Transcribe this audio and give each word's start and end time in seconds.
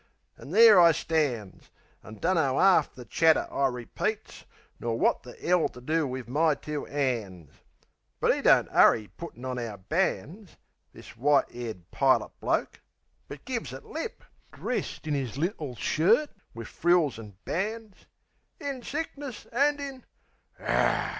An' 0.35 0.49
there 0.49 0.81
I 0.81 0.93
stands, 0.93 1.69
An' 2.01 2.15
dunno'arf 2.15 2.91
the 2.95 3.05
chatter 3.05 3.47
I 3.51 3.67
repeats, 3.67 4.45
Nor 4.79 4.97
wot 4.97 5.21
the 5.21 5.37
'ell 5.47 5.69
to 5.69 5.79
do 5.79 6.07
wiv 6.07 6.27
my 6.27 6.55
two 6.55 6.87
'ands. 6.87 7.51
But 8.19 8.35
'e 8.35 8.41
don't 8.41 8.67
'urry 8.71 9.09
puttin' 9.09 9.45
on 9.45 9.59
our 9.59 9.77
brands 9.77 10.57
This 10.91 11.15
white 11.15 11.45
'aired 11.53 11.91
pilot 11.91 12.31
bloke 12.39 12.81
but 13.27 13.45
gives 13.45 13.73
it 13.73 13.85
lip, 13.85 14.23
Dressed 14.51 15.05
in 15.05 15.15
'is 15.15 15.37
little 15.37 15.75
shirt, 15.75 16.31
wiv 16.55 16.67
frills 16.67 17.19
an' 17.19 17.37
bands. 17.45 18.07
"In 18.59 18.81
sick 18.81 19.15
ness 19.19 19.45
an' 19.51 19.79
in" 19.79 20.03
Ar! 20.59 21.09